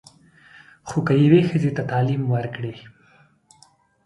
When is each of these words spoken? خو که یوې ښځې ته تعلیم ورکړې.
خو 0.87 0.97
که 1.07 1.13
یوې 1.23 1.41
ښځې 1.49 1.71
ته 1.77 1.83
تعلیم 1.91 2.23
ورکړې. 2.33 2.73